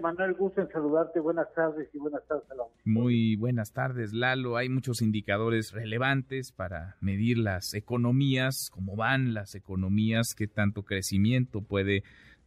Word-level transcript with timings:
Manuel, 0.00 0.34
gusto 0.34 0.60
en 0.60 0.68
saludarte. 0.68 1.20
Buenas 1.20 1.52
tardes 1.54 1.88
y 1.94 1.98
buenas 1.98 2.26
tardes 2.26 2.50
a 2.50 2.54
la 2.54 2.64
Muy 2.84 3.36
buenas 3.36 3.72
tardes, 3.72 4.12
Lalo. 4.12 4.56
Hay 4.56 4.68
muchos 4.68 5.00
indicadores 5.00 5.72
relevantes 5.72 6.52
para 6.52 6.96
medir 7.00 7.38
las 7.38 7.72
economías, 7.72 8.70
cómo 8.70 8.96
van 8.96 9.32
las 9.32 9.54
economías, 9.54 10.34
qué 10.34 10.48
tanto 10.48 10.82
crecimiento 10.82 11.62
puede 11.62 12.02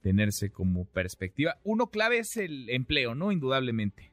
tenerse 0.00 0.50
como 0.50 0.84
perspectiva. 0.86 1.56
Uno 1.64 1.88
clave 1.88 2.18
es 2.18 2.36
el 2.36 2.70
empleo, 2.70 3.14
¿no? 3.14 3.32
Indudablemente. 3.32 4.10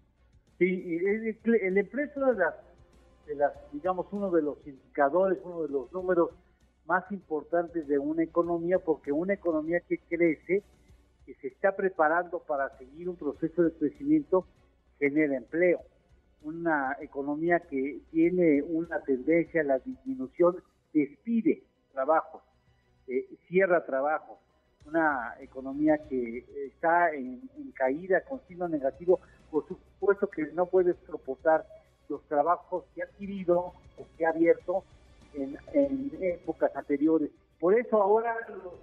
Sí, 0.57 0.99
el, 1.05 1.77
empleo 1.77 2.05
es 2.05 2.17
una 2.17 2.31
de 2.31 2.39
las, 2.39 2.55
de 3.27 3.35
las, 3.35 3.53
digamos, 3.71 4.07
uno 4.11 4.31
de 4.31 4.41
los 4.41 4.57
indicadores, 4.65 5.37
uno 5.43 5.63
de 5.63 5.69
los 5.69 5.91
números 5.93 6.31
más 6.85 7.09
importantes 7.11 7.87
de 7.87 7.97
una 7.97 8.23
economía, 8.23 8.79
porque 8.79 9.11
una 9.11 9.33
economía 9.33 9.79
que 9.81 9.99
crece 10.09 10.63
que 11.31 11.41
se 11.41 11.47
está 11.47 11.75
preparando 11.75 12.39
para 12.39 12.77
seguir 12.77 13.07
un 13.07 13.15
proceso 13.15 13.63
de 13.63 13.71
crecimiento 13.71 14.45
genera 14.99 15.37
empleo. 15.37 15.79
Una 16.43 16.97
economía 16.99 17.59
que 17.59 18.01
tiene 18.11 18.61
una 18.63 18.99
tendencia 19.01 19.61
a 19.61 19.65
la 19.65 19.79
disminución 19.79 20.57
despide 20.93 21.63
trabajos, 21.93 22.41
eh, 23.07 23.25
cierra 23.47 23.85
trabajos. 23.85 24.39
Una 24.85 25.35
economía 25.39 25.99
que 26.09 26.43
está 26.67 27.13
en, 27.13 27.49
caída 27.75 28.21
con 28.21 28.41
signo 28.47 28.67
negativo, 28.67 29.19
por 29.51 29.67
supuesto 29.67 30.27
que 30.27 30.47
no 30.53 30.65
puede 30.65 30.95
soportar 31.05 31.65
los 32.09 32.23
trabajos 32.27 32.83
que 32.93 33.03
ha 33.03 33.05
adquirido 33.05 33.73
o 33.97 34.07
que 34.17 34.25
ha 34.25 34.29
abierto 34.29 34.83
en, 35.33 35.57
épocas 36.19 36.75
anteriores. 36.75 37.29
Por 37.59 37.77
eso 37.77 38.01
ahora 38.01 38.35
los 38.49 38.73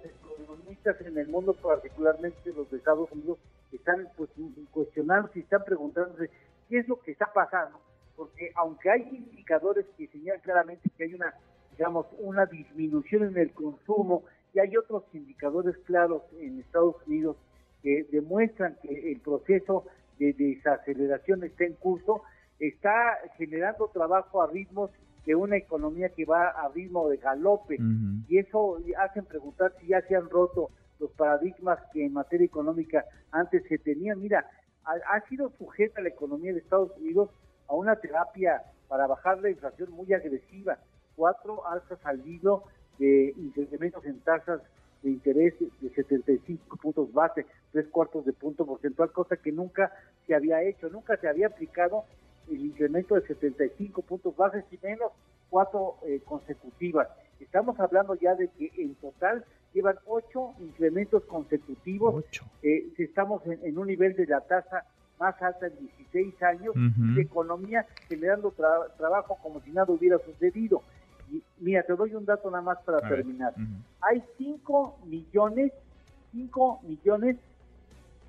en 0.85 1.17
el 1.17 1.27
mundo, 1.27 1.53
particularmente 1.53 2.53
los 2.53 2.69
de 2.71 2.77
Estados 2.77 3.11
Unidos, 3.11 3.37
están 3.71 4.07
pues, 4.15 4.29
cuestionando 4.71 5.29
y 5.35 5.39
están 5.39 5.63
preguntándose 5.63 6.29
qué 6.69 6.79
es 6.79 6.87
lo 6.87 6.99
que 6.99 7.11
está 7.11 7.31
pasando, 7.33 7.79
porque 8.15 8.51
aunque 8.55 8.89
hay 8.89 9.01
indicadores 9.01 9.85
que 9.97 10.07
señalan 10.07 10.41
claramente 10.41 10.89
que 10.97 11.03
hay 11.03 11.13
una, 11.13 11.33
digamos, 11.71 12.05
una 12.19 12.45
disminución 12.45 13.23
en 13.23 13.37
el 13.37 13.51
consumo, 13.51 14.23
y 14.53 14.59
hay 14.59 14.75
otros 14.77 15.03
indicadores 15.13 15.77
claros 15.85 16.23
en 16.39 16.59
Estados 16.59 16.95
Unidos 17.05 17.37
que 17.83 18.07
demuestran 18.11 18.77
que 18.81 19.11
el 19.11 19.19
proceso 19.19 19.85
de 20.17 20.33
desaceleración 20.33 21.43
está 21.43 21.65
en 21.65 21.73
curso, 21.73 22.23
está 22.59 23.19
generando 23.37 23.87
trabajo 23.89 24.41
a 24.41 24.47
ritmos 24.47 24.89
de 25.29 25.35
una 25.35 25.57
economía 25.57 26.09
que 26.09 26.25
va 26.25 26.47
a 26.49 26.69
ritmo 26.69 27.07
de 27.07 27.17
galope. 27.17 27.77
Y 28.27 28.39
eso 28.39 28.79
hacen 28.97 29.25
preguntar 29.25 29.71
si 29.79 29.89
ya 29.89 30.01
se 30.07 30.15
han 30.15 30.27
roto 30.27 30.71
los 30.99 31.11
paradigmas 31.11 31.77
que 31.93 32.03
en 32.03 32.13
materia 32.13 32.47
económica 32.47 33.05
antes 33.29 33.61
se 33.69 33.77
tenían. 33.77 34.19
Mira, 34.19 34.49
ha, 34.83 35.21
sido 35.29 35.51
sujeta 35.59 36.01
la 36.01 36.09
economía 36.09 36.51
de 36.51 36.57
Estados 36.57 36.97
Unidos 36.97 37.29
a 37.67 37.75
una 37.75 37.95
terapia 37.97 38.63
para 38.87 39.05
bajar 39.05 39.37
la 39.39 39.51
inflación 39.51 39.91
muy 39.91 40.11
agresiva, 40.13 40.79
cuatro 41.15 41.63
alzas 41.67 41.99
al 42.05 42.27
hilo 42.27 42.63
de 42.97 43.31
incrementos 43.37 44.03
en 44.05 44.19
tasas 44.21 44.61
de 45.03 45.11
interés 45.11 45.53
de 45.59 45.89
75 45.91 46.75
puntos 46.77 47.13
base, 47.13 47.45
tres 47.71 47.87
cuartos 47.89 48.25
de 48.25 48.33
punto 48.33 48.65
porcentual, 48.65 49.11
cosa 49.11 49.37
que 49.37 49.51
nunca 49.51 49.91
se 50.25 50.33
había 50.33 50.63
hecho, 50.63 50.89
nunca 50.89 51.17
se 51.17 51.29
había 51.29 51.45
aplicado 51.45 52.05
el 52.49 52.65
incremento 52.65 53.15
de 53.15 53.21
75 53.21 54.01
puntos 54.01 54.35
bases 54.35 54.65
y 54.71 54.79
menos 54.83 55.11
cuatro 55.49 55.95
eh, 56.05 56.21
consecutivas. 56.25 57.07
Estamos 57.39 57.79
hablando 57.79 58.15
ya 58.15 58.35
de 58.35 58.49
que 58.49 58.71
en 58.77 58.95
total 58.95 59.45
llevan 59.73 59.95
ocho 60.05 60.53
incrementos 60.59 61.23
consecutivos. 61.25 62.25
Eh, 62.61 62.91
estamos 62.97 63.41
en, 63.45 63.77
un 63.77 63.87
nivel 63.87 64.15
de 64.15 64.25
la 64.25 64.41
tasa 64.41 64.85
más 65.19 65.41
alta 65.41 65.67
en 65.67 65.77
16 65.79 66.43
años, 66.43 66.73
de 67.15 67.21
economía 67.21 67.85
generando 68.07 68.53
trabajo 68.97 69.37
como 69.43 69.61
si 69.61 69.71
nada 69.71 69.91
hubiera 69.91 70.17
sucedido. 70.19 70.81
Y 71.29 71.43
mira, 71.59 71.83
te 71.83 71.93
doy 71.93 72.15
un 72.15 72.25
dato 72.25 72.49
nada 72.49 72.63
más 72.63 72.79
para 72.83 72.99
terminar. 73.07 73.53
Hay 74.01 74.23
5 74.37 74.99
millones, 75.05 75.73
5 76.31 76.81
millones 76.83 77.37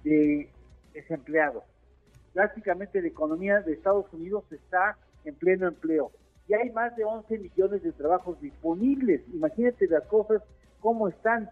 de 0.02 0.48
desempleados 0.92 1.62
prácticamente 2.32 3.00
la 3.00 3.08
economía 3.08 3.60
de 3.60 3.72
Estados 3.72 4.06
Unidos 4.12 4.44
está 4.50 4.96
en 5.24 5.34
pleno 5.34 5.68
empleo. 5.68 6.10
Y 6.48 6.54
hay 6.54 6.70
más 6.70 6.96
de 6.96 7.04
11 7.04 7.38
millones 7.38 7.82
de 7.82 7.92
trabajos 7.92 8.40
disponibles. 8.40 9.22
Imagínate 9.32 9.86
las 9.86 10.04
cosas, 10.04 10.42
cómo 10.80 11.08
están. 11.08 11.50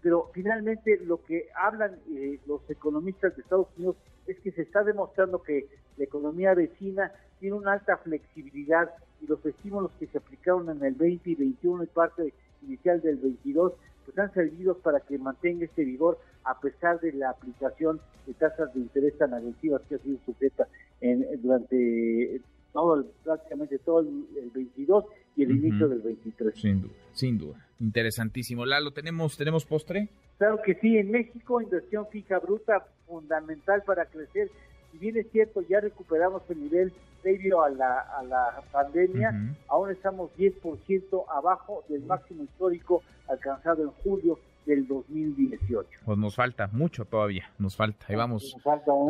Pero 0.00 0.30
finalmente 0.32 0.98
lo 1.04 1.22
que 1.22 1.48
hablan 1.54 1.96
eh, 2.10 2.40
los 2.46 2.68
economistas 2.68 3.36
de 3.36 3.42
Estados 3.42 3.68
Unidos 3.76 3.96
es 4.26 4.38
que 4.40 4.50
se 4.52 4.62
está 4.62 4.82
demostrando 4.82 5.42
que 5.42 5.66
la 5.96 6.04
economía 6.04 6.54
vecina 6.54 7.12
tiene 7.38 7.56
una 7.56 7.74
alta 7.74 7.96
flexibilidad 7.98 8.90
y 9.20 9.26
los 9.26 9.44
estímulos 9.44 9.92
que 9.98 10.06
se 10.06 10.18
aplicaron 10.18 10.70
en 10.70 10.84
el 10.84 10.94
20 10.94 11.30
y 11.30 11.34
21 11.34 11.84
y 11.84 11.86
parte 11.86 12.34
inicial 12.62 13.00
del 13.00 13.16
22 13.16 13.74
pues 14.14 14.28
han 14.28 14.34
servido 14.34 14.78
para 14.78 15.00
que 15.00 15.18
mantenga 15.18 15.64
este 15.64 15.84
vigor 15.84 16.18
a 16.44 16.58
pesar 16.60 17.00
de 17.00 17.12
la 17.12 17.30
aplicación 17.30 18.00
de 18.26 18.34
tasas 18.34 18.72
de 18.74 18.80
interés 18.80 19.16
tan 19.18 19.34
agresivas 19.34 19.82
que 19.88 19.96
ha 19.96 19.98
sido 19.98 20.18
sujeta 20.24 20.68
en, 21.00 21.24
durante 21.40 22.40
todo 22.72 23.04
prácticamente 23.22 23.78
todo 23.78 24.00
el, 24.00 24.50
22 24.54 25.04
y 25.36 25.42
el 25.44 25.50
inicio 25.52 25.88
del 25.88 26.00
23. 26.00 26.54
Sin 26.54 26.82
duda, 26.82 26.92
sin 27.12 27.38
duda. 27.38 27.66
Interesantísimo. 27.80 28.64
Lalo, 28.64 28.92
¿tenemos, 28.92 29.36
¿tenemos 29.36 29.66
postre? 29.66 30.08
Claro 30.38 30.60
que 30.64 30.74
sí, 30.76 30.96
en 30.96 31.10
México 31.10 31.60
inversión 31.60 32.06
fija 32.10 32.38
bruta 32.38 32.86
fundamental 33.06 33.82
para 33.84 34.06
crecer. 34.06 34.50
Si 34.92 34.98
bien 34.98 35.16
es 35.16 35.26
cierto, 35.32 35.62
ya 35.62 35.80
recuperamos 35.80 36.42
el 36.48 36.62
nivel 36.62 36.92
previo 37.22 37.62
a 37.62 37.70
la, 37.70 38.00
a 38.00 38.22
la 38.22 38.62
pandemia, 38.70 39.32
aún 39.68 39.90
estamos 39.90 40.30
10% 40.36 41.24
abajo 41.28 41.82
del 41.88 42.04
máximo 42.04 42.44
histórico 42.44 43.02
alcanzado 43.28 43.82
en 43.84 43.90
julio 44.02 44.38
del 44.66 44.86
2018. 44.86 45.88
Pues 46.04 46.18
nos 46.18 46.34
falta 46.34 46.68
mucho 46.72 47.04
todavía, 47.04 47.50
nos 47.58 47.76
falta. 47.76 48.06
Ahí 48.08 48.16
vamos 48.16 48.56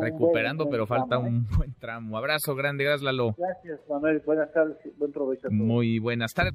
recuperando, 0.00 0.68
pero 0.70 0.86
falta 0.86 1.18
un 1.18 1.46
¿eh? 1.50 1.56
buen 1.56 1.74
tramo. 1.74 2.16
Abrazo 2.16 2.54
grande, 2.54 2.84
gracias 2.84 3.02
Lalo. 3.02 3.34
Gracias 3.36 3.80
Manuel, 3.88 4.22
buenas 4.24 4.52
tardes, 4.52 4.76
buen 4.98 5.12
provecho. 5.12 5.50
Muy 5.50 5.98
buenas 5.98 6.32
tardes. 6.32 6.54